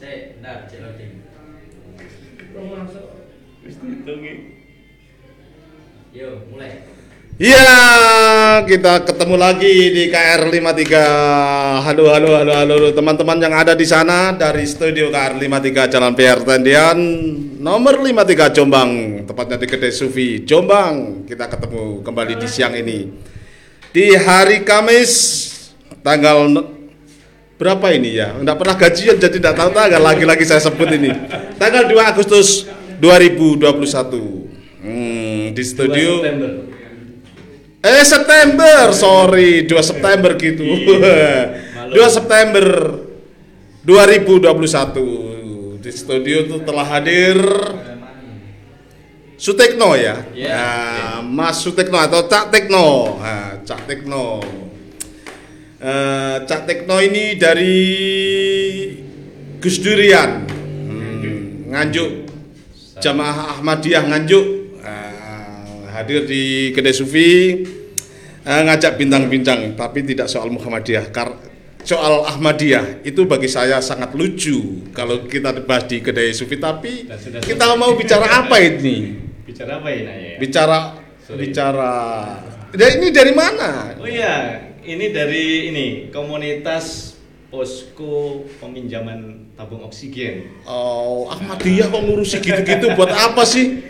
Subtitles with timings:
[0.00, 1.12] Saya, bentar, cek loading.
[3.68, 4.34] Wis dihitungi.
[6.16, 6.88] Yo, mulai.
[7.36, 7.68] Iya,
[8.64, 11.84] kita ketemu lagi di KR 53.
[11.84, 16.48] Halo, halo, halo, halo, teman-teman yang ada di sana dari studio KR 53 Jalan PR
[16.48, 16.96] Tendian
[17.60, 18.90] nomor 53 Jombang,
[19.28, 21.28] tepatnya di Kedai Sufi Jombang.
[21.28, 23.04] Kita ketemu kembali di siang ini.
[23.92, 25.12] Di hari Kamis
[26.00, 26.79] tanggal
[27.60, 28.40] berapa ini ya?
[28.40, 31.12] Enggak pernah gajian jadi enggak tahu tanggal lagi-lagi saya sebut ini.
[31.60, 32.64] Tanggal 2 Agustus
[32.96, 34.80] 2021.
[34.80, 36.72] Hmm, di studio September.
[37.80, 40.64] Eh September, sorry, 2 September gitu.
[41.92, 42.00] Malu.
[42.00, 42.64] 2 September
[43.84, 47.36] 2021 di studio tuh telah hadir
[49.40, 50.20] Sutekno ya.
[50.36, 50.52] Iya.
[50.52, 53.16] Nah, Mas Sutekno atau Cak Tekno.
[53.24, 54.44] Nah, Cak Tekno.
[55.80, 57.76] Eh, Cak Tekno ini dari
[59.56, 60.44] Gus Durian.
[60.44, 62.28] Hmm, Nganjuk.
[63.00, 64.46] Jamaah Ahmadiyah Nganjuk.
[64.84, 66.42] Eh, hadir di
[66.76, 67.64] Kedai Sufi.
[68.40, 71.08] Eh, ngajak bintang-bintang tapi tidak soal Muhammadiyah.
[71.08, 71.32] Kar
[71.80, 76.60] soal Ahmadiyah itu bagi saya sangat lucu kalau kita bahas di Kedai Sufi.
[76.60, 79.16] Tapi Dan sudah kita mau bicara apa ini?
[79.48, 80.36] Bicara apa ya Naya?
[80.36, 80.78] bicara
[81.24, 81.48] Sorry.
[81.48, 81.92] bicara.
[82.70, 83.96] Dan ini dari mana?
[83.98, 87.16] Oh iya, ini dari ini komunitas
[87.50, 90.62] posko peminjaman tabung oksigen.
[90.64, 93.82] oh Ahmadiyah kok ngurusi gitu-gitu buat apa sih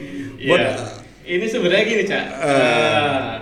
[0.48, 1.00] buat Iya.
[1.30, 2.24] Ini sebenarnya gini cak.
[2.26, 2.48] Eh.
[2.48, 3.34] Eh,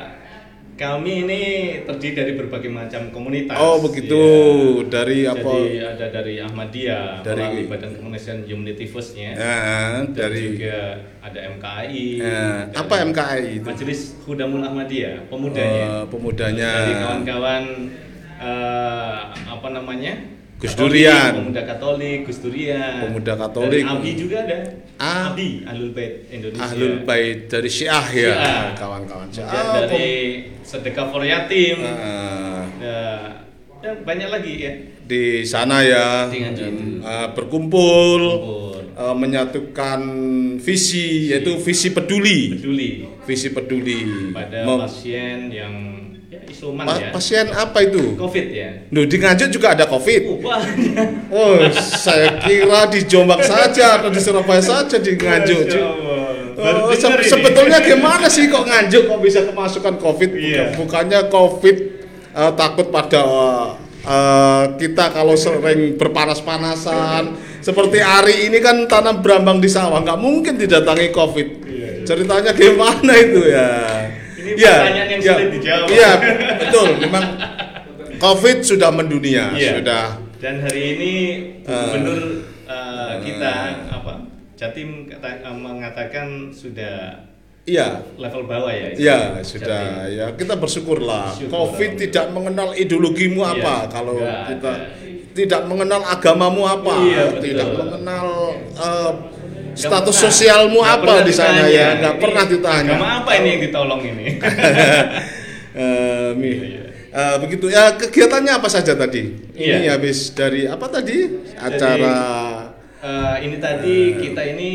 [0.79, 1.41] kami ini
[1.83, 3.59] terdiri dari berbagai macam komunitas.
[3.59, 4.15] Oh, begitu.
[4.15, 4.87] Iya.
[4.87, 5.51] Dari apa?
[5.51, 9.35] Jadi ada dari Ahmadiyah, Dari- Badan Kemanusiaan Humanity First-nya.
[9.35, 10.79] Nah, Dan dari juga
[11.19, 12.07] ada MKI.
[12.23, 13.67] Nah, dari apa MKI itu?
[13.67, 15.87] Majelis Hudamul Ahmadiyah, pemudanya.
[15.91, 16.71] Eh, pemudanya.
[16.71, 17.65] Dari kawan-kawan
[18.39, 19.19] eh,
[19.51, 20.38] apa namanya?
[20.59, 21.39] Gus Durian.
[21.39, 23.07] Pemuda Katolik, Gus Durian.
[23.07, 23.79] Pemuda Katolik.
[23.79, 24.59] Dari ABI juga ada.
[24.99, 25.31] Ah.
[25.31, 26.65] ABI, Ahlul Bait Indonesia.
[26.65, 28.35] Ahlul Bait dari Syiah ya,
[28.75, 29.47] kawan-kawan Syiah.
[29.47, 30.09] Kemudian Ah, dari
[30.61, 31.79] Sedekah for Yatim.
[31.81, 33.23] Ah, Nah,
[33.79, 34.73] dan banyak lagi ya.
[35.01, 36.73] di sana ya Di Nganjuk.
[37.01, 38.83] ah, berkumpul, Kumpul.
[38.93, 40.01] ah, menyatukan
[40.59, 42.91] visi yaitu visi peduli, Peduli
[43.23, 44.35] visi peduli.
[44.35, 45.75] pada Mem- pasien yang
[46.29, 47.09] ya isoman pa- ya.
[47.09, 48.13] pasien apa itu?
[48.15, 48.71] Covid ya.
[48.93, 50.23] Duh, di Nganjuk juga ada Covid.
[50.29, 51.09] Oh, banyak.
[51.33, 55.65] Oh, saya kira di Jombang saja atau di Surabaya saja di Nganjuk.
[56.59, 57.25] Oh, se- ini.
[57.25, 60.31] sebetulnya gimana sih kok nganjuk kok bisa kemasukan COVID?
[60.35, 60.65] Iya.
[60.77, 61.77] Bukannya COVID
[62.35, 63.23] eh, takut pada
[64.03, 67.39] eh, kita kalau sering berpanas-panasan.
[67.59, 71.49] Seperti hari ini kan tanam berambang di sawah, nggak mungkin didatangi COVID.
[71.65, 72.05] Iya, iya.
[72.05, 73.71] Ceritanya gimana itu ya?
[74.59, 75.87] Ini pertanyaan yang sulit dijawab.
[75.89, 76.11] Iya,
[76.59, 76.89] betul.
[76.99, 77.25] Memang
[78.19, 79.73] COVID sudah mendunia, Iya.
[79.77, 80.05] sudah
[80.39, 81.13] Dan hari ini
[81.61, 81.67] Eh.
[81.67, 82.21] gubernur
[82.65, 83.53] eh, kita
[83.89, 84.13] apa?
[84.55, 87.27] Jatim kata- eh, mengatakan sudah
[87.65, 88.03] iya.
[88.15, 88.89] level bawah ya.
[88.93, 89.43] Ya Jatim.
[89.45, 91.31] sudah ya kita bersyukurlah.
[91.33, 91.51] Syukur.
[91.71, 94.73] Covid tidak mengenal ideologimu Iya, apa kalau kita
[95.33, 97.43] tidak mengenal agamamu apa, Iya, betul.
[97.45, 98.27] tidak mengenal
[98.75, 99.15] Nggak
[99.79, 101.71] status pernah- sosialmu nggak apa di sana ditanya.
[101.71, 102.93] ya, nggak Ini pernah ditanya.
[102.93, 104.27] Agama apa ini yang ditolong ini?
[106.35, 106.51] Mi.
[106.51, 106.85] Iya, iya.
[107.09, 109.33] Eh, begitu ya kegiatannya apa saja tadi?
[109.55, 109.95] Ini Iya.
[109.95, 111.25] habis dari apa tadi
[111.57, 112.17] acara
[112.99, 114.19] Eh, ini tadi Eh.
[114.19, 114.71] kita ini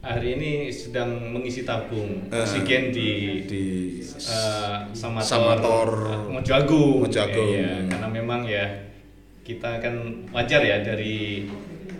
[0.00, 3.08] hari ini sedang mengisi tabung oksigen di
[3.44, 3.64] di
[4.00, 5.88] eh, Samator, Samator
[6.56, 7.04] Agung.
[7.04, 7.52] Mojo Agung.
[7.52, 8.64] Iya, karena memang ya
[9.42, 9.94] kita kan
[10.30, 11.44] wajar ya dari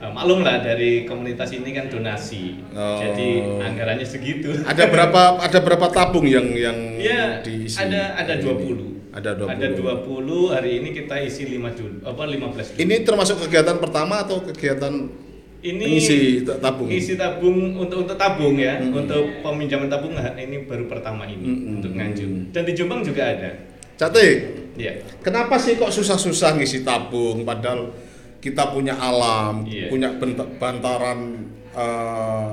[0.00, 2.56] eh, maklum lah dari komunitas ini kan donasi.
[2.72, 2.99] Oh.
[2.99, 3.28] Jadi
[3.61, 4.50] anggarannya segitu.
[4.62, 7.77] ada berapa ada berapa tabung yang yang Ya, diisi?
[7.77, 8.44] ada ada ini?
[8.49, 8.89] 20.
[9.10, 9.50] Ada 20.
[9.50, 12.39] Ada 20, hari ini kita isi 5 dulu, apa 15
[12.71, 12.78] dulu.
[12.78, 15.10] Ini termasuk kegiatan pertama atau kegiatan
[15.60, 15.99] ini
[16.41, 16.87] ta- tabung?
[16.87, 18.97] Ngisi tabung untuk untuk tabung ya, Mm-mm.
[18.97, 21.75] untuk peminjaman tabung nah, ini baru pertama ini Mm-mm.
[21.77, 22.55] untuk Nganjuk.
[22.55, 23.50] Dan di Jombang juga ada.
[23.99, 24.37] Catik,
[24.78, 24.97] Ya.
[25.21, 27.93] kenapa sih kok susah-susah ngisi tabung padahal
[28.41, 29.93] kita punya alam, Iya.
[29.93, 30.09] punya
[30.59, 32.51] bantaran eh,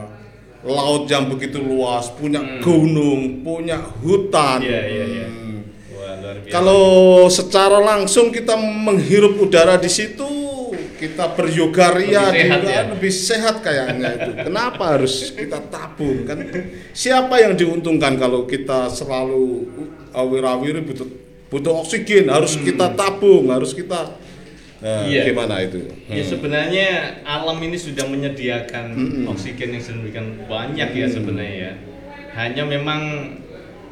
[0.62, 2.62] laut yang begitu luas, punya Hmm.
[2.62, 4.62] gunung, punya hutan.
[4.62, 5.28] Iya, iya, iya.
[5.28, 5.60] Hmm.
[5.95, 6.38] Wah.
[6.51, 6.86] Kalau
[7.31, 10.28] secara langsung kita menghirup udara di situ,
[10.98, 12.81] kita beryogaria Lebih sehat ya?
[12.90, 14.31] lebih sehat kayaknya itu.
[14.50, 16.42] Kenapa harus kita tabung kan?
[16.92, 19.69] Siapa yang diuntungkan kalau kita selalu
[20.13, 21.06] uh, wirawiri butuh
[21.48, 24.10] butuh oksigen harus kita tabung, harus kita
[24.77, 25.25] Nah, Iya.
[25.25, 25.81] gimana itu?
[26.06, 26.29] Ya Hmm.
[26.29, 26.88] sebenarnya
[27.25, 29.25] alam ini sudah menyediakan Mm-mm.
[29.27, 31.74] oksigen yang sedemikian banyak ya sebenarnya ya.
[32.33, 33.01] Hanya memang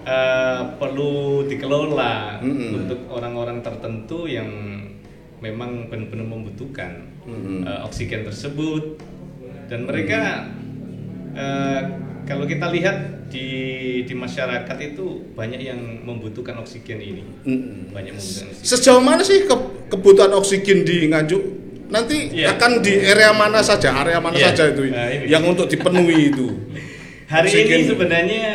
[0.06, 2.78] eh, perlu dikelola Mm-mm.
[2.78, 4.46] untuk orang-orang tertentu yang
[5.40, 7.10] memang benar-benar membutuhkan.
[7.26, 7.66] Mm-mm.
[7.66, 9.02] eh, oksigen tersebut
[9.66, 10.46] dan mereka
[11.34, 11.82] eh,
[12.26, 13.46] kalau kita lihat di
[14.02, 17.90] di masyarakat itu banyak yang membutuhkan oksigen ini Mm-mm.
[17.90, 18.66] banyak membutuhkan oksigen.
[18.68, 21.44] Sejauh mana sih ke- kebutuhan oksigen di Nganjuk?
[21.86, 22.54] Nanti Iya.
[22.54, 24.50] akan di area mana saja, area mana Iya.
[24.52, 25.30] saja itu Nah, ini.
[25.30, 26.48] yang untuk dipenuhi itu.
[27.26, 27.78] hari Oksigen.
[27.80, 28.46] ini sebenarnya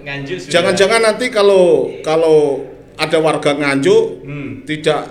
[0.00, 1.64] nganjuk sudah- Jangan-jangan nanti kalau
[2.00, 4.50] kalau ada warga Nganjuk Hmm.
[4.64, 5.02] tidak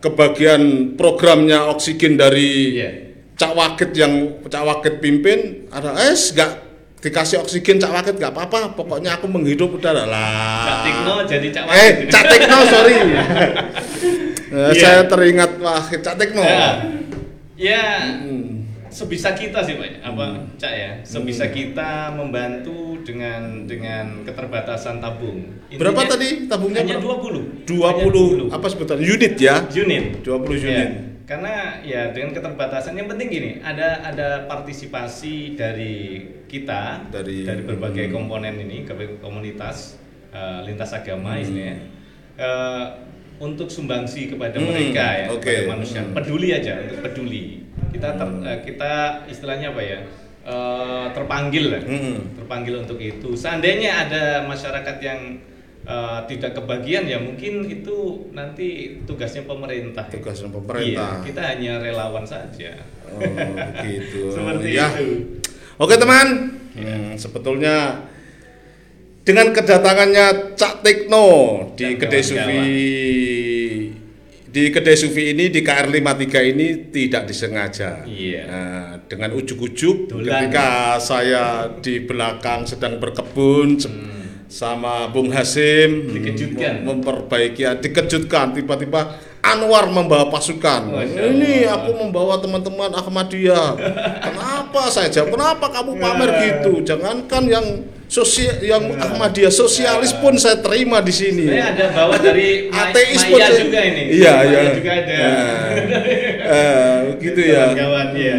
[0.00, 0.62] kebagian
[0.94, 2.90] programnya oksigen dari Iya.
[3.34, 4.12] Cak Wakit yang
[4.44, 6.63] Cak Wakit pimpin ada es nggak
[7.04, 8.72] dikasih oksigen Cak Wakit nggak apa-apa.
[8.72, 10.64] Pokoknya aku menghidup udah lah.
[10.64, 12.06] Cak Tikno jadi Cak eh Wakit.
[12.08, 12.94] Cak Tikno sorry.
[14.54, 14.78] Eh, Iya.
[14.78, 16.38] saya teringat Wakit Cak Tikno.
[16.38, 16.78] Ya,
[17.58, 17.82] ya
[18.22, 18.62] Hmm.
[18.86, 19.98] sebisa kita sih pak.
[20.00, 20.90] Apa cak ya?
[21.02, 25.58] Sebisa kita membantu dengan dengan keterbatasan tabung.
[25.74, 27.34] Berapa Intinya tadi tabungnya hanya berapa?
[27.66, 29.66] 20 20 apa sebutan unit ya?
[29.66, 30.22] Unit.
[30.22, 30.90] 20 Ya, unit
[31.24, 38.14] karena ya dengan keterbatasan yang penting gini ada ada partisipasi dari kita Dari- berbagai hmm.
[38.14, 39.96] komponen ini ke komunitas
[40.30, 41.40] eh, lintas agama Hmm.
[41.40, 41.76] istilahnya
[42.36, 42.84] eh,
[43.34, 45.42] untuk sumbangsi kepada Hmm, mereka ya oke.
[45.42, 46.12] kepada manusia Hmm.
[46.12, 47.44] peduli aja untuk peduli
[47.90, 48.44] kita ter- Hmm.
[48.44, 48.92] eh, kita
[49.26, 50.00] istilahnya apa ya
[50.44, 52.36] eh, terpanggil lah Hmm.
[52.36, 55.40] terpanggil untuk itu seandainya ada masyarakat yang
[55.84, 57.96] eh, tidak kebagian ya mungkin itu
[58.30, 58.66] nanti
[59.02, 61.10] tugasnya pemerintah Tugasnya pemerintah.
[61.14, 62.72] Iya, kita hanya relawan saja
[63.04, 63.20] Oh,
[63.80, 64.28] gitu.
[64.34, 64.88] seperti Ya.
[64.90, 65.40] itu
[65.74, 68.02] Oke teman, Hmm, sebetulnya
[69.22, 71.28] dengan kedatangannya Cak Tikno
[71.72, 72.22] di Dan kedai.
[72.22, 72.62] Sufi
[74.46, 76.14] di kedai Sufi ini di KR 53
[76.46, 78.02] ini tidak disengaja.
[78.04, 78.42] Iya.
[78.44, 81.44] Nah, dengan ujuk-ujuk ketika saya
[81.74, 83.90] di belakang sedang berkebun se-
[84.46, 86.14] sama Bung Hasim Hmm.
[86.14, 86.74] Dikejutkan.
[86.80, 90.88] mem- memperbaiki dikejutkan tiba-tiba Anwar membawa pasukan.
[90.88, 91.84] Masya Ini Allah.
[91.84, 93.76] aku membawa teman-teman Ahmadiyah.
[94.24, 95.36] Kenapa saya jawab?
[95.36, 96.80] Kenapa kamu pamer gitu?
[96.80, 97.66] Jangankan yang
[98.08, 101.44] sosial yang Ahmadiyah sosialis pun saya terima di sini.
[101.44, 104.60] Saya ada bawa dari Ateis pun Maya saya- juga ini Iya, iya.
[104.72, 105.76] juga ada Eh,
[106.40, 107.64] eh, gitu ya.
[107.76, 108.38] kawan ya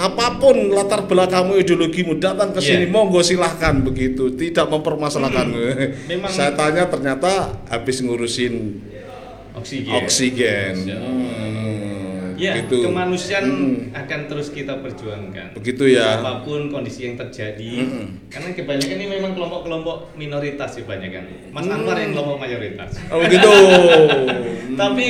[0.00, 2.90] Apa pun latar belakangmu ideologimu datang ke sini Iya.
[2.90, 5.52] monggo silahkan begitu tidak mempermasalahkan.
[6.08, 7.28] Memang- Saya tanya ternyata
[7.68, 8.80] habis ngurusin
[9.52, 10.74] oksigen oksigen.
[10.88, 11.04] Allah.
[11.04, 12.80] Hmm, Ya, gitu.
[12.80, 13.76] kemanusiaan Hmm.
[13.92, 15.52] akan terus kita perjuangkan.
[15.52, 16.16] Begitu ya.
[16.16, 18.32] Apa pun kondisi yang terjadi, Mm-mm.
[18.32, 21.28] karena kebanyakan ini memang kelompok-kelompok minoritas sih banyak kan.
[21.52, 21.76] Mas Hmm.
[21.76, 22.96] Anwar yang kelompok mayoritas.
[23.12, 23.44] Oh begitu.
[24.80, 25.08] Tapi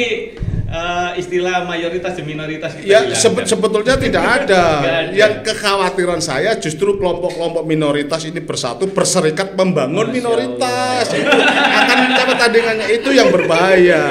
[0.70, 4.64] eh, istilah mayoritas dan minoritas kita Ya sebe- sebetulnya tidak ada.
[4.80, 5.10] Ada.
[5.10, 11.04] Yang kekhawatiran saya justru kelompok-kelompok minoritas ini bersatu berserikat membangun Masya minoritas.
[11.10, 14.02] Itu akan mencapai tandingannya itu yang berbahaya.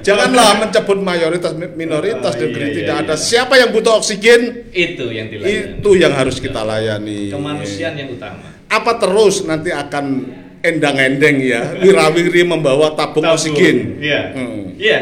[0.00, 3.14] Janganlah mencebut mayoritas mi- minoritas Oh, negeri iya, tidak iya, ada.
[3.14, 3.20] iya.
[3.22, 4.40] Siapa yang butuh oksigen
[4.70, 5.76] itu yang dilayani.
[5.76, 7.28] itu yang harus kita layani.
[7.28, 8.48] kemanusiaan yang utama.
[8.66, 10.24] Apa terus nanti akan
[10.60, 13.36] endang-endeng ya wirawiri membawa tabung, Tabung.
[13.36, 14.00] oksigen.
[14.00, 14.20] Iya.
[14.32, 14.72] Hmm.
[14.74, 15.00] Iya.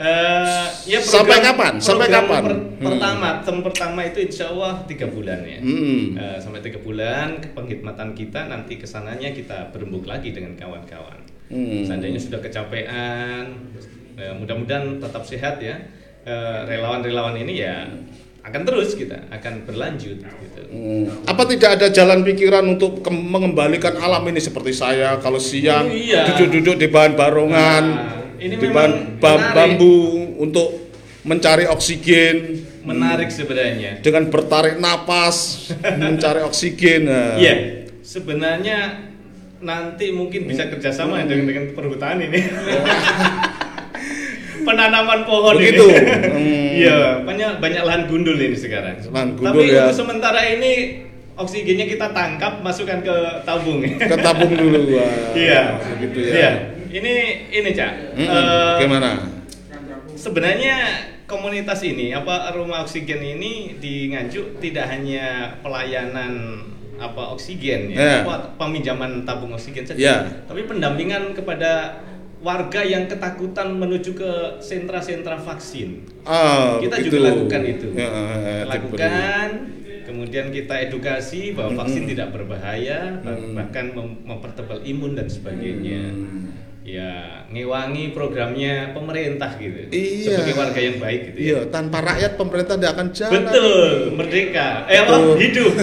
[0.00, 1.76] Eh, ya Sampai kapan?
[1.76, 2.40] Sampai kapan?
[2.42, 2.88] per- Hmm.
[2.88, 5.60] pertama, tem pertama itu insya Allah tiga bulan ya.
[5.60, 6.16] Hmm.
[6.16, 11.20] Eh, sampai tiga bulan penghidmatan kita nanti ke sananya kita berembuk lagi dengan kawan-kawan.
[11.46, 11.84] Hmm.
[11.84, 13.44] Seandainya sudah kecapean,
[14.16, 15.76] eh, mudah-mudahan tetap sehat ya.
[16.62, 17.84] Relawan-relawan ini ya
[18.40, 20.62] akan terus kita akan berlanjut gitu.
[20.66, 21.04] Hmm.
[21.26, 26.24] Apa tidak ada jalan pikiran untuk mengembalikan alam ini seperti saya kalau siang Oh, iya.
[26.26, 29.54] duduk-duduk di bahan barongan, Nah, ini di memang bahan ba- menarik.
[29.54, 29.96] bambu
[30.38, 30.68] untuk
[31.22, 32.36] mencari oksigen
[32.80, 34.00] Menarik sebenarnya.
[34.00, 35.68] dengan bertarik napas
[36.00, 37.04] mencari oksigen.
[37.04, 37.36] Nah.
[37.36, 37.54] Iya,
[38.00, 38.78] sebenarnya
[39.60, 42.40] nanti mungkin bisa kerjasama dengan dengan perhutanan ini.
[44.60, 45.84] Penanaman pohon Begitu.
[45.84, 46.00] ini.
[46.40, 46.68] Hmm.
[46.72, 48.96] Iya, banyak banyak lahan gundul ini sekarang.
[49.04, 49.84] Lahan gundul Tapi ya.
[49.84, 51.04] untuk sementara ini
[51.34, 53.84] oksigennya kita tangkap, masukkan ke tabung.
[53.84, 54.96] Ketabung dulu.
[54.96, 55.12] Wah.
[55.32, 56.32] Iya, Begitu ya.
[56.32, 56.50] Iya.
[56.90, 57.14] Ini
[57.48, 57.92] ini cak.
[58.12, 58.26] Mm-mm.
[58.26, 59.10] Eh, Gimana?
[60.12, 60.76] Sebenarnya
[61.24, 66.58] komunitas ini apa rumah oksigen ini di Nganjuk tidak hanya pelayanan
[67.00, 68.20] apa oksigen Ya.
[68.20, 70.16] ya, apa peminjaman tabung oksigen saja, Ya.
[70.44, 71.96] tapi pendampingan kepada
[72.40, 74.30] warga yang ketakutan menuju ke
[74.60, 76.04] sentra-sentra vaksin.
[76.22, 77.16] Ah, Kita begitu.
[77.16, 77.86] juga lakukan itu.
[77.94, 79.48] Ya, ya, ya, lakukan,
[80.04, 82.12] kemudian kita edukasi bahwa vaksin Mm-mm.
[82.12, 83.54] tidak berbahaya, bah- Mm.
[83.54, 86.04] bahkan mem- mempertebal imun dan sebagainya.
[86.10, 86.52] Hmm.
[86.80, 89.92] Ya, ngewangi programnya pemerintah gitu.
[89.92, 90.32] Iya.
[90.32, 91.44] Sebagai warga yang baik gitu ya.
[91.44, 93.32] Iya, tanpa rakyat pemerintah tidak akan jalan.
[93.36, 94.68] Betul, merdeka.
[94.88, 95.14] Eh apa?
[95.36, 95.72] Hidup.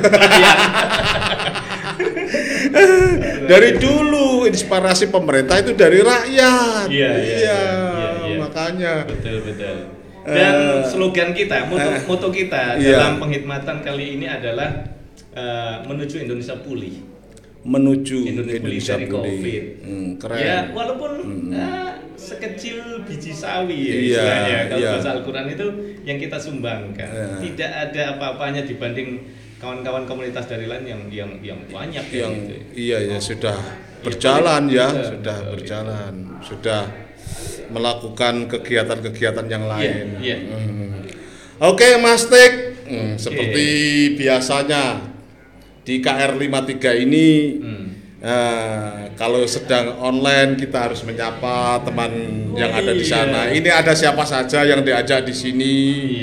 [3.48, 6.92] Dari dulu inspirasi pemerintah itu dari rakyat.
[6.92, 8.38] Iya, iya, iya, iya, iya.
[8.38, 8.94] makanya.
[9.08, 9.78] betul, betul.
[10.28, 13.00] Dan Eh, slogan kita, moto, eh, moto kita iya.
[13.00, 14.84] dalam penghikmatan kali ini adalah
[15.32, 17.07] eh, menuju Indonesia pulih.
[17.68, 19.28] Menuju Indonesia, Indonesia dari pulih.
[19.36, 19.64] COVID.
[19.84, 20.40] Hmm, keren.
[20.40, 21.52] Ya, walaupun Hmm.
[21.52, 24.92] eh, sekecil biji sawi ya Iya, istilahnya kalau iya.
[24.96, 25.66] bahasa Al-Quran itu
[26.02, 27.10] yang kita sumbangkan.
[27.10, 27.28] Iya.
[27.44, 29.10] Tidak ada apa-apanya dibanding
[29.58, 32.54] kawan-kawan komunitas dari lain yang yang yang banyak ya yang gitu.
[32.74, 33.58] iya ya sudah
[34.00, 36.82] berjalan ya, betul, sudah betul, berjalan, sudah
[37.68, 40.06] melakukan kegiatan-kegiatan yang lain.
[40.18, 40.38] iya.
[40.40, 41.04] Hmm.
[41.60, 42.54] Oke, Mas Tik,
[42.88, 43.68] Hmm, seperti
[44.16, 45.02] biasanya
[45.88, 47.28] di KR53 ini
[47.58, 47.86] Hmm.
[48.20, 52.12] eh, kalau sedang online kita harus menyapa teman
[52.54, 53.14] yang ada di Iya.
[53.14, 53.42] sana.
[53.48, 55.76] Ini ada siapa saja yang diajak di sini?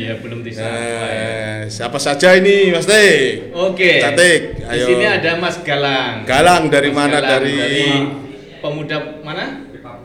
[0.04, 0.68] Iya, belum disapa.
[0.68, 3.56] Eh, siapa saja ini, Mas Tik?
[3.56, 4.04] Oke.
[4.04, 4.84] Cantik, Di ayo.
[4.86, 6.28] sini ada Mas Galang.
[6.28, 7.16] Galang dari Mas mana?
[7.16, 8.04] Galang, Dari-
[8.60, 9.44] pemuda mana?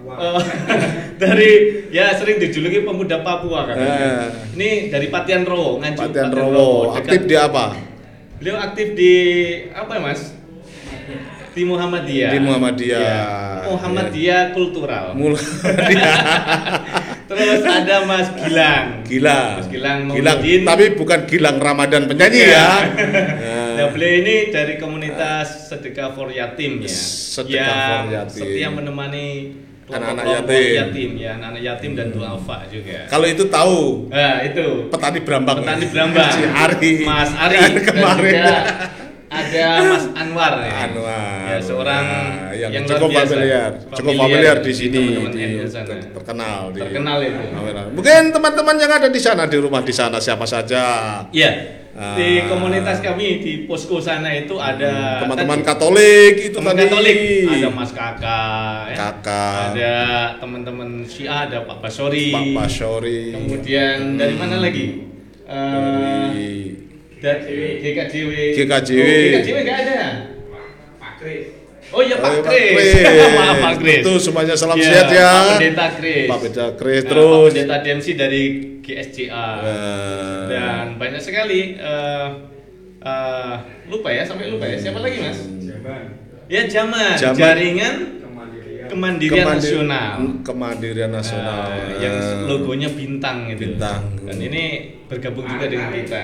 [0.09, 0.41] Oh,
[1.21, 1.51] dari
[1.91, 3.75] ya sering dijuluki pemuda Papua kan.
[3.75, 4.25] Eh.
[4.55, 6.67] Ini dari Patian Rowo, Nganjuk Patian Rowo.
[6.89, 7.65] dekat- Aktif di apa?
[8.39, 9.13] Beliau aktif di
[9.75, 10.21] apa ya, Mas?
[11.51, 12.31] Di Muhammadiyah.
[12.31, 12.99] Di Muhammadiyah.
[13.03, 13.21] Iya.
[13.67, 15.11] Muhammadiyah kultural.
[15.11, 15.43] Mulai
[17.29, 19.03] Terus ada Mas Gilang.
[19.05, 19.61] Gilang.
[19.61, 22.55] Mas Gilang Gilang, tapi bukan Gilang Ramadan penyanyi Bukan.
[22.57, 22.67] ya.
[23.77, 26.89] Nah, beliau ini dari komunitas Sedekah for Yatim ya.
[26.89, 28.39] Sedekah yang for Yatim.
[28.39, 29.27] setia menemani
[29.89, 31.09] Anak-anak kelompok-kelompok yatim.
[31.15, 32.99] ya, anak-anak yatim dan duafa juga.
[33.05, 33.77] Kalau itu tahu
[34.07, 35.57] Nah, itu petani Brambang.
[35.59, 36.29] petani Brambang.
[36.29, 36.93] Si Ari.
[37.03, 37.55] Mas Ari
[37.89, 38.33] kemarin.
[38.37, 38.59] juga
[39.29, 40.73] ada Mas Anwar ya.
[40.83, 41.45] Anwar.
[41.47, 43.29] Ya, seorang Nah, yang, yang cukup biasa.
[43.29, 45.85] familiar, cukup Familiar di di sini, teman-teman di, NU sana.
[45.85, 47.41] ter- terkenal di Terkenal itu.
[47.93, 50.83] Mungkin teman-teman yang ada di sana di rumah di sana siapa saja.
[51.29, 51.78] Iya.
[51.99, 52.47] Di Ah.
[52.47, 56.87] komunitas kami di posko sana itu ada Teman-teman tadi- Katolik itu teman tadi.
[56.87, 57.17] Katolik
[57.51, 58.95] ada Mas Kakak, ya.
[58.95, 59.59] Kakak.
[59.75, 59.93] ada
[60.39, 63.35] teman-teman Syiah, ada Pak Basori, Pak Pasori.
[63.35, 65.11] kemudian dari mana lagi?
[65.43, 66.71] Eh, dari
[67.19, 68.31] dari GKJW.
[68.55, 68.95] GKJW.
[69.03, 70.01] Oh, GKJW nggak ada.
[71.89, 73.01] Oh iya Pak Oh, Kris.
[73.37, 73.99] Maaf Pak Kris.
[73.99, 75.31] Itu semuanya salam Iya, sehat ya.
[75.31, 76.27] Pak Pendeta Kris.
[76.27, 77.49] Pak Pendeta Kris Nah, terus.
[77.49, 78.43] Pak Pendeta DMC dari
[78.79, 79.47] GSCA.
[79.59, 82.27] Eh, Dan banyak sekali eh,
[82.99, 83.55] eh,
[83.87, 84.77] lupa ya sampai lupa ya.
[84.77, 85.39] Siapa lagi Mas?
[86.47, 87.37] Ya Jaman, Jaman.
[87.37, 87.95] jaringan
[88.89, 90.13] kemandirian Kemandi- nasional.
[90.41, 91.61] Kemandirian nasional.
[91.69, 93.69] Nah, yang Eh, logonya bintang gitu.
[93.69, 94.01] Bintang.
[94.19, 94.63] Dan ini
[95.05, 96.21] bergabung juga dengan kita.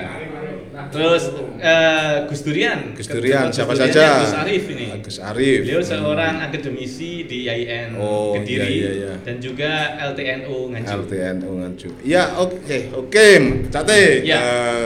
[0.91, 1.23] Terus
[1.57, 2.79] eh, Gus Durian.
[2.91, 4.07] Gus Durian, Gus siapa Duriannya saja?
[4.21, 4.85] Gus Arif ini.
[4.99, 5.59] Gus Arif.
[5.63, 9.13] Beliau seorang akademisi di IAIN Oh, Kediri iya, iya, iya.
[9.23, 9.71] dan juga
[10.11, 10.99] LTNU Nganjuk.
[11.01, 11.93] LTNU Nganjuk.
[12.03, 13.27] Ya, oke, oke,
[13.71, 14.03] Cate.
[14.23, 14.37] Ya.
[14.39, 14.85] Eh,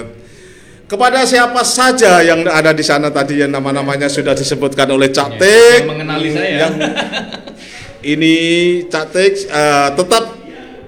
[0.85, 5.37] kepada siapa saja yang ada di sana tadi yang nama-namanya sudah disebutkan oleh Cak Ya,
[5.37, 6.55] Tik, yang mengenali saya.
[6.65, 6.73] yang
[8.13, 8.35] ini
[8.89, 10.23] Cak Tik eh, tetap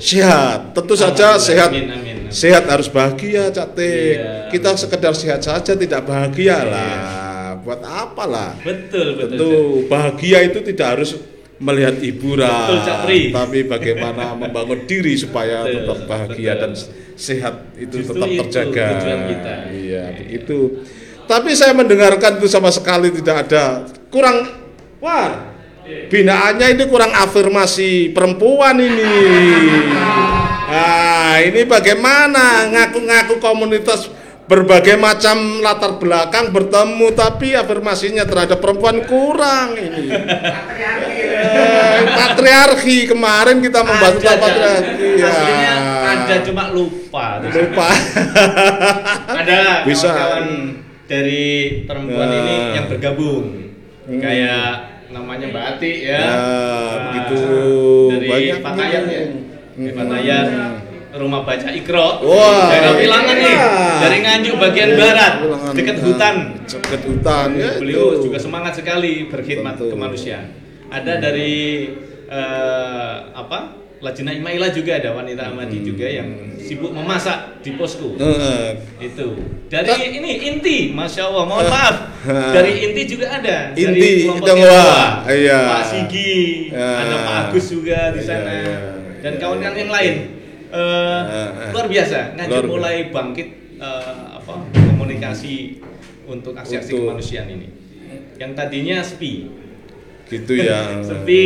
[0.02, 0.74] sehat.
[0.74, 1.70] Tentu saja sehat.
[1.70, 2.11] amin, amin.
[2.32, 4.16] Sehat harus bahagia, Cak Tik.
[4.16, 4.48] Iya.
[4.50, 6.72] Kita sekedar sehat saja tidak bahagia Iya.
[6.72, 7.50] lah.
[7.62, 8.52] Buat apa lah?
[8.58, 9.38] Betul, betul.
[9.38, 9.52] Tentu
[9.86, 11.14] bahagia itu tidak harus
[11.62, 16.62] melihat hiburan, Betul, tapi bagaimana membangun diri supaya Betul, tetap bahagia betul.
[16.66, 16.72] dan
[17.14, 18.88] sehat itu Justru tetap itu terjaga.
[19.30, 19.54] kita.
[19.70, 20.60] Iya, begitu.
[21.30, 24.42] Tapi saya mendengarkan itu sama sekali tidak ada kurang
[24.98, 25.54] wah
[25.86, 29.06] binaannya ini kurang afirmasi perempuan ini.
[30.72, 34.08] Nah, ini bagaimana ngaku-ngaku komunitas
[34.48, 40.12] berbagai macam latar belakang bertemu tapi afirmasinya terhadap perempuan kurang ini.
[41.42, 45.10] Eh, patriarki kemarin kita membahas tentang patriarki.
[45.20, 45.76] Ya.
[46.12, 47.40] Ada cuma lupa.
[47.42, 47.88] lupa.
[49.40, 50.08] ada Bisa.
[50.08, 50.46] kawan-kawan
[51.06, 51.46] dari
[51.84, 52.38] perempuan Nah.
[52.38, 53.46] ini yang bergabung
[54.02, 54.18] Hmm.
[54.18, 54.68] kayak
[55.08, 57.40] namanya Mbak Ati ya, Ya, Nah, begitu.
[58.10, 59.22] dari Banyak Fatayat ya
[59.82, 59.88] Hmm.
[59.88, 60.46] Di Fatayat
[61.12, 63.68] rumah baca Ikro Wah, daerah Pilangan nih iya.
[64.00, 65.34] dari Nganjuk bagian barat
[65.74, 67.72] dekat Nah, hutan Dekat hutan ya.
[67.76, 68.24] beliau itu.
[68.24, 70.54] juga semangat sekali berkhidmat kemanusiaan
[70.88, 71.90] ada dari
[72.26, 73.60] eh, apa
[74.00, 75.88] Lajina Imaila juga ada wanita Amadi Hmm.
[75.88, 78.80] juga yang sibuk memasak di posko Heeh.
[79.00, 79.28] itu
[79.68, 81.96] dari ini inti masya Allah mohon Eh, maaf
[82.52, 84.58] dari inti juga ada Inti, dari kelompok.
[85.28, 85.60] Iya.
[85.68, 86.34] Pak Sigi
[86.70, 86.90] Ya.
[86.98, 88.78] ada Pak Agus juga di Iya, sana iya,
[89.22, 90.16] dan kawan-kawan yang lain
[90.72, 91.72] Eh, Eh, eh.
[91.72, 92.64] luar biasa Luar biasa.
[92.66, 95.84] mulai bangkit eh, apa komunikasi
[96.26, 97.68] untuk aksi-aksi Untuk- kemanusiaan ini
[98.38, 99.52] yang tadinya sepi
[100.26, 100.96] Gitu ya.
[101.04, 101.44] sepi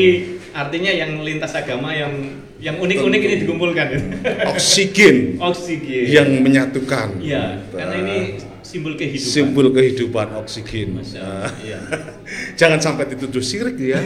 [0.51, 2.13] artinya yang lintas agama yang
[2.55, 3.88] yang unik-unik ini dikumpulkan
[4.53, 7.17] Oksigen oksigen yang menyatukan.
[7.17, 8.17] Iya, karena ini
[8.62, 9.25] simbol kehidupan.
[9.27, 10.96] simbol kehidupan oksigen.
[10.96, 11.79] Masya Nah, iya.
[12.62, 14.00] Jangan sampai dituduh sirik ya.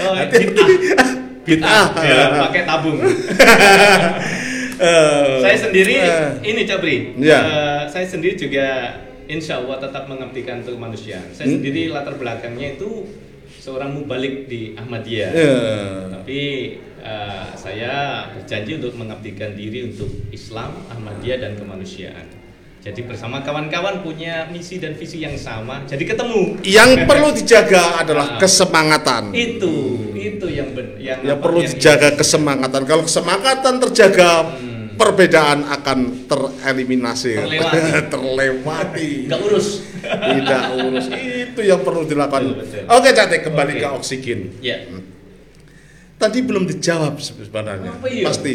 [0.00, 0.68] Oh, bid'ah.
[1.50, 1.86] Bid'ah.
[1.98, 2.98] ya, pakai tabung.
[4.80, 7.12] Eh, saya sendiri eh, ini Cabri.
[7.20, 7.38] Ya.
[7.38, 8.96] eh, saya sendiri juga
[9.28, 11.28] insya Allah tetap mengabdikan untuk kemanusiaan.
[11.30, 11.60] Saya Hmm.
[11.60, 13.04] sendiri latar belakangnya itu
[13.60, 15.30] seorang mubalik di Ahmadiyah.
[15.30, 15.52] ya.
[16.16, 16.40] Tapi
[16.96, 17.92] eh, saya
[18.32, 22.39] berjanji untuk mengabdikan diri untuk Islam, Ahmadiyah dan kemanusiaan.
[22.80, 25.84] Jadi bersama kawan-kawan punya misi dan visi yang sama.
[25.84, 26.64] Jadi ketemu.
[26.64, 28.38] Yang perlu dijaga adalah Ah.
[28.40, 29.36] kesemangatan.
[29.36, 29.72] Itu,
[30.16, 32.80] itu yang ben, yang Yang apa, perlu yang- dijaga kesemangatan.
[32.88, 34.96] Kalau kesemangatan terjaga, Hmm.
[34.96, 37.80] perbedaan akan tereliminasi, Terlewati.
[38.16, 39.10] terlewati.
[39.28, 39.68] Nggak urus.
[40.00, 41.06] Tidak urus.
[41.44, 42.42] Itu yang perlu dilakukan.
[42.48, 42.84] Betul, betul.
[42.88, 43.80] Oke, Catik, kembali Oke.
[43.82, 44.40] ke oksigen.
[44.64, 44.80] Ya.
[46.16, 47.92] Tadi belum dijawab sebenarnya.
[48.04, 48.24] Iya?
[48.24, 48.54] Pasti.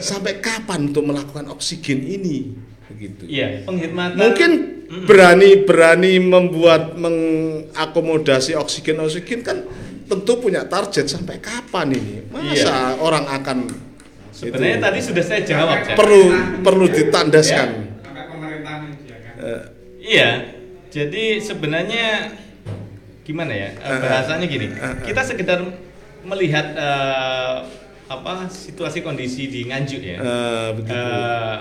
[0.00, 2.71] Sampai kapan untuk melakukan oksigen ini?
[2.92, 3.22] Begitu.
[3.24, 4.16] Iya, penghormatan.
[4.16, 4.50] Mungkin
[4.84, 5.04] Mm-mm.
[5.08, 9.64] berani berani membuat mengakomodasi oksigen oksigen kan
[10.04, 12.14] tentu punya target sampai kapan ini?
[12.28, 13.58] Masa orang akan
[14.32, 14.48] Iya.
[14.50, 16.22] Sebenarnya itu tadi sudah saya jawab, perlu
[16.60, 17.68] perlu ditandaskan.
[18.02, 19.34] pemerintahan disediakan.
[19.38, 19.62] Eh,
[20.02, 20.30] Iya.
[20.90, 22.06] Jadi sebenarnya
[23.22, 23.70] gimana ya?
[23.72, 24.66] eh, Eh, Bahasanya gini.
[25.00, 25.62] Kita sekedar
[26.22, 27.56] melihat eh,
[28.04, 30.16] apa situasi kondisi di Nganjuk ya.
[30.18, 30.90] eh, begitu.
[30.92, 31.56] Eh,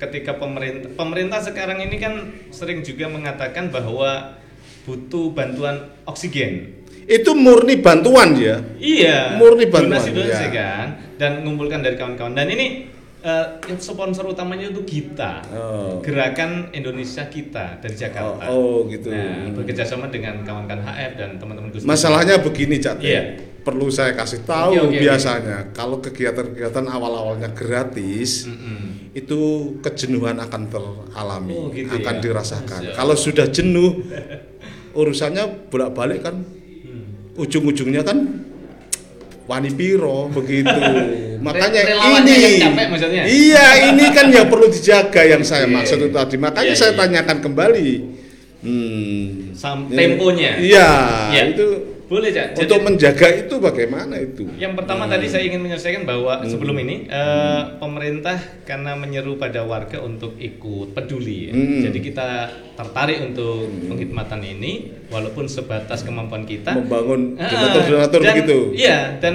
[0.00, 4.38] ketika pemerintah pemerintah sekarang ini kan sering juga mengatakan bahwa
[4.84, 6.82] butuh bantuan oksigen.
[7.04, 8.64] itu murni bantuan ya.
[8.80, 9.36] Iya.
[9.36, 10.56] Murni bantuan, donasi-donasi ya.
[10.56, 10.86] kan
[11.20, 12.32] dan mengumpulkan dari kawan-kawan.
[12.32, 12.88] Dan ini
[13.24, 15.40] yang sponsor utamanya itu kita.
[15.48, 16.04] Oh.
[16.04, 18.52] Gerakan Indonesia kita dari Jakarta.
[18.52, 19.08] Oh, oh, gitu.
[19.08, 21.88] Nah, bekerjasama dengan kawan-kawan HF dan teman-teman Gus.
[21.88, 23.00] Masalahnya begini, Cat.
[23.00, 23.40] Iya.
[23.64, 25.00] Perlu saya kasih tahu oke, oke.
[25.00, 28.93] biasanya kalau kegiatan-kegiatan awal-awalnya gratis Mm-mm.
[29.14, 29.40] Itu
[29.78, 32.20] kejenuhan akan teralami, Oh, gitu akan ya.
[32.20, 32.80] dirasakan.
[32.92, 34.02] Kalau sudah jenuh,
[34.92, 37.38] urusannya bolak-balik kan, Hmm.
[37.38, 38.42] ujung-ujungnya kan
[39.46, 40.66] wani piro begitu.
[41.46, 43.22] Makanya ini, capek maksudnya?
[43.22, 46.34] iya ini kan yang perlu dijaga yang saya maksud itu tadi.
[46.34, 46.98] Makanya Iya, saya iya.
[46.98, 47.88] tanyakan kembali.
[48.64, 50.56] Hmm, Sam- temponya.
[50.56, 50.90] Iya,
[51.30, 51.42] Iya.
[51.52, 51.66] itu
[52.04, 52.52] Boleh, Cak.
[52.52, 54.44] Jadi- untuk menjaga itu bagaimana itu?
[54.54, 55.12] Yang pertama Hmm.
[55.12, 60.92] tadi saya ingin menyelesaikan bahwa sebelum ini eh, pemerintah karena menyeru pada warga untuk ikut
[60.92, 61.48] peduli.
[61.48, 61.52] ya.
[61.52, 61.80] Hmm.
[61.82, 62.28] Jadi kita
[62.74, 64.72] tertarik untuk penghormatan ini
[65.08, 68.58] walaupun sebatas kemampuan kita Membangun donatur-donatur dan- begitu.
[68.74, 69.34] Iya, dan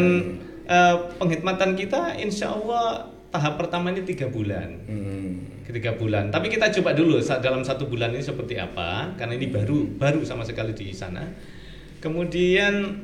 [0.63, 4.69] eh, penghormatan kita insya Allah tahap pertama ini tiga bulan.
[4.86, 5.65] Hmm.
[5.65, 6.29] Tiga bulan.
[6.29, 10.21] Tapi kita coba dulu saat dalam satu bulan ini seperti apa, karena ini baru baru
[10.21, 11.21] sama sekali di sana.
[11.99, 13.03] Kemudian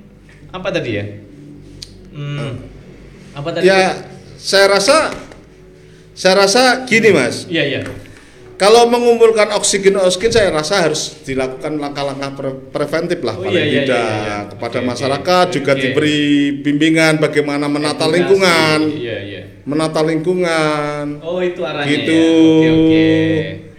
[0.49, 1.05] apa tadi ya?
[2.15, 2.63] Hmm,
[3.35, 3.67] apa tadi?
[3.67, 4.07] Ya,
[4.39, 5.11] saya rasa
[6.15, 7.43] saya rasa gini Mas.
[7.45, 7.81] Iya iya.
[8.55, 13.67] Kalau mengumpulkan oksigen oksigen saya rasa harus dilakukan langkah-langkah pre- preventif lah Oh, paling iya,
[13.67, 14.37] iya, tidak iya, iya.
[14.47, 15.81] kepada Oke, masyarakat oke, juga oke.
[15.83, 16.19] diberi
[16.63, 18.15] bimbingan bagaimana menata Edukasi.
[18.15, 19.41] lingkungan, Iya iya.
[19.67, 21.19] menata lingkungan.
[21.19, 22.15] Oh itu arahnya gitu.
[22.15, 22.71] ya.
[22.71, 23.07] Oke oke.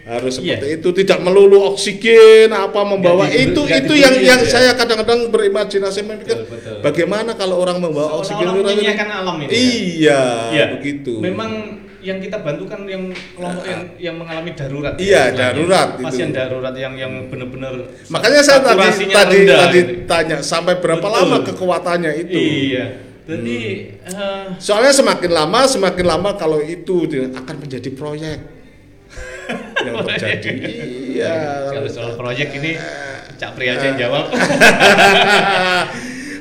[0.06, 0.54] Harus Iya.
[0.54, 4.54] seperti itu, tidak melulu oksigen apa membawa di- itu nggak itu yang yang aja.
[4.54, 6.78] saya kadang-kadang berimajinasi memikir Betul, betul.
[6.78, 10.22] bagaimana kalau orang membawa oksigen Seolah-olah menyanyiakan alam ini, Iya,
[10.54, 10.64] Iya.
[10.78, 11.18] begitu.
[11.18, 11.50] Memang
[11.98, 13.02] yang kita bantu kan yang
[13.34, 14.94] kelompok yang, yang mengalami darurat.
[14.94, 15.34] ya, Iya, istilahnya.
[15.42, 16.04] darurat itu.
[16.06, 17.74] Pasien darurat yang yang benar-benar.
[18.06, 19.92] Makanya saya tadi tadi rendah tadi gitu.
[20.06, 21.18] tanya sampai berapa Betul.
[21.18, 22.38] lama kekuatannya itu.
[22.38, 22.84] Iya.
[23.26, 23.58] Jadi
[24.06, 26.94] eh, Soalnya semakin lama semakin lama kalau itu
[27.34, 28.38] akan menjadi proyek
[29.86, 30.50] yang terjadi.
[31.14, 31.34] iya.
[31.70, 32.74] kalau soal proyek ini
[33.36, 34.32] Cak Pri aja yang jawab.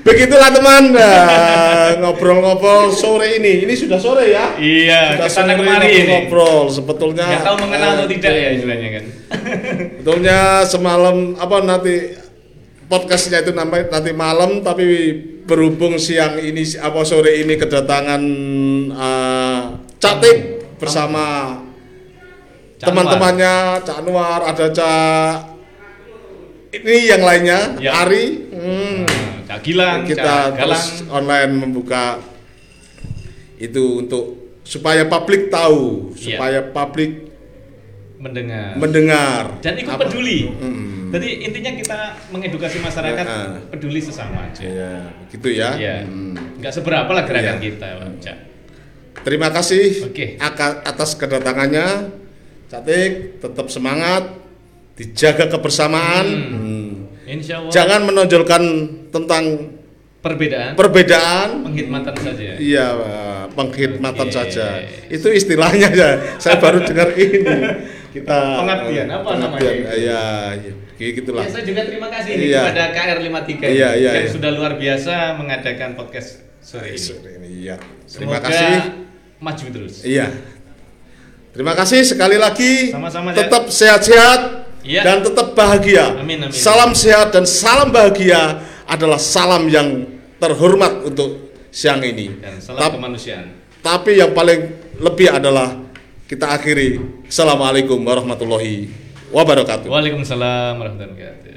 [0.05, 3.65] Begitulah teman Nah, ngobrol-ngobrol sore ini.
[3.65, 4.53] Ini sudah sore ya.
[4.61, 6.05] iya, Sudah sore kemari ini.
[6.13, 7.25] ngobrol sebetulnya.
[7.25, 9.03] Nggak tahu mengenal atau eh, tidak ya istilahnya kan.
[10.05, 11.95] Sebetulnya semalam apa nanti
[12.85, 14.85] podcastnya itu nanti nanti malam tapi
[15.49, 18.21] berhubung siang ini apa sore ini kedatangan
[18.93, 19.61] uh,
[19.97, 20.37] Catik
[20.77, 21.57] bersama
[22.85, 25.35] teman-temannya Cak Anwar ada Cak
[26.71, 27.91] ini yang lainnya Ya.
[28.01, 28.97] Ari hmm.
[29.05, 31.13] Nah, Cak Gilang, kita Cak terus Galang.
[31.13, 32.05] online membuka
[33.55, 34.23] itu untuk
[34.61, 36.35] supaya publik tahu Iya.
[36.35, 37.11] supaya publik
[38.17, 38.73] mendengar.
[38.75, 40.01] mendengar dan ikut Apa?
[40.03, 40.49] peduli.
[40.49, 41.13] Mm-mm.
[41.13, 43.55] Jadi intinya kita mengedukasi masyarakat Ya, ah.
[43.69, 44.59] peduli sesama aja.
[44.59, 44.91] Iya,
[45.23, 45.69] begitu ya.
[45.77, 45.95] Iya.
[46.03, 46.33] Hmm.
[46.59, 47.63] Nggak seberapa lah gerakan Iya.
[47.63, 47.87] kita,
[48.19, 48.37] Cak.
[49.21, 50.35] Terima kasih Oke.
[50.35, 51.87] aka- atas kedatangannya.
[52.65, 54.23] Catik, tetap semangat,
[54.93, 56.25] dijaga kebersamaan.
[56.25, 56.53] Hmm.
[56.55, 56.91] Hmm.
[57.25, 58.61] Insya Allah Jangan menonjolkan
[59.09, 59.43] tentang
[60.19, 61.49] perbedaan perbedaan.
[61.65, 62.57] penghormatan saja.
[62.57, 62.85] Iya,
[63.51, 64.33] pengkhidmatan Oke.
[64.33, 64.81] saja.
[65.07, 66.09] Itu istilahnya ya.
[66.37, 67.41] Saya baru dengar ini.
[68.09, 69.75] Kita Pengabdian, apa namanya pengabdian.
[69.75, 69.87] itu?
[70.07, 70.23] Iya,
[70.55, 70.73] iya.
[70.95, 71.43] Kayak gitulah.
[71.43, 72.61] Ya, saya juga terima kasih Iya.
[72.63, 74.31] kepada KR53 Iya, iya, yang iya.
[74.31, 76.29] sudah luar biasa mengadakan podcast
[76.63, 77.01] sore ini.
[77.01, 77.75] Sore ini, Iya.
[78.07, 78.75] Terima Semoga kasih.
[79.37, 79.95] maju terus.
[80.01, 80.31] Iya.
[81.55, 82.91] Terima kasih sekali lagi.
[82.91, 83.31] Sama-sama.
[83.31, 84.39] Tetap sehat-sehat
[84.83, 85.01] Iya.
[85.01, 86.19] dan tetap bahagia.
[86.19, 86.51] Amin, amin.
[86.51, 90.03] Salam sehat dan salam bahagia adalah salam yang
[90.35, 92.37] terhormat untuk siang ini.
[92.37, 93.55] Dan salam Tap- kemanusiaan.
[93.79, 94.67] tapi yang paling
[94.99, 95.79] lebih adalah
[96.27, 96.99] kita akhiri.
[97.25, 98.91] Assalamualaikum warahmatullahi
[99.31, 99.87] wabarakatuh.
[99.87, 101.54] Waalaikumsalam warahmatullahi wabarakatuh.